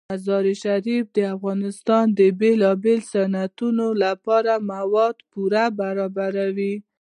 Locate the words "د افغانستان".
1.17-2.05